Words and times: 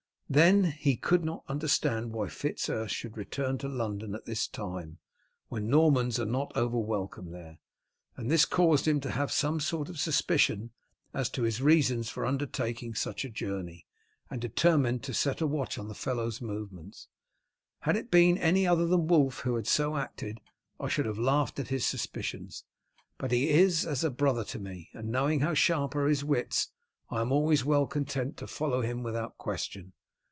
Then, 0.33 0.63
he 0.71 0.95
could 0.95 1.25
not 1.25 1.43
understand 1.49 2.13
why 2.13 2.29
Fitz 2.29 2.69
Urse 2.69 2.89
should 2.89 3.17
return 3.17 3.57
to 3.57 3.67
London 3.67 4.15
at 4.15 4.23
this 4.23 4.47
time, 4.47 4.99
when 5.49 5.69
Normans 5.69 6.21
are 6.21 6.25
not 6.25 6.55
overwelcome 6.55 7.31
there, 7.31 7.59
and 8.15 8.31
this 8.31 8.45
caused 8.45 8.87
him 8.87 9.01
to 9.01 9.11
have 9.11 9.29
some 9.33 9.59
sort 9.59 9.89
of 9.89 9.99
suspicion 9.99 10.71
as 11.13 11.29
to 11.31 11.43
his 11.43 11.61
reasons 11.61 12.07
for 12.09 12.25
undertaking 12.25 12.95
such 12.95 13.25
a 13.25 13.29
journey, 13.29 13.85
and 14.29 14.39
determined 14.39 14.95
him 14.95 15.01
to 15.01 15.13
set 15.13 15.41
a 15.41 15.45
watch 15.47 15.77
on 15.77 15.89
the 15.89 15.93
fellow's 15.93 16.39
movements. 16.39 17.09
Had 17.81 17.97
it 17.97 18.09
been 18.09 18.37
any 18.37 18.65
other 18.65 18.87
than 18.87 19.07
Wulf 19.07 19.39
who 19.41 19.55
had 19.57 19.67
so 19.67 19.97
acted 19.97 20.39
I 20.79 20.87
should 20.87 21.07
have 21.07 21.19
laughed 21.19 21.59
at 21.59 21.67
his 21.67 21.85
suspicions. 21.85 22.63
But 23.17 23.33
he 23.33 23.49
is 23.49 23.85
as 23.85 24.05
a 24.05 24.09
brother 24.09 24.45
to 24.45 24.59
me, 24.59 24.91
and 24.93 25.09
knowing 25.11 25.41
how 25.41 25.55
sharp 25.55 25.93
are 25.97 26.07
his 26.07 26.23
wits 26.23 26.69
I 27.09 27.19
am 27.19 27.33
always 27.33 27.65
well 27.65 27.85
content 27.85 28.37
to 28.37 28.47
follow 28.47 28.79
him 28.79 29.03
without 29.03 29.37
question. 29.37 29.91